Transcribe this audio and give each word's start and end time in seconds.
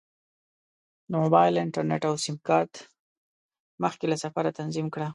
د 1.09 1.11
موبایل 1.23 1.53
انټرنیټ 1.65 2.03
او 2.09 2.15
سیم 2.23 2.37
کارت 2.47 2.73
مخکې 3.83 4.05
له 4.11 4.17
سفره 4.23 4.55
تنظیم 4.59 4.87
کړه. 4.93 5.07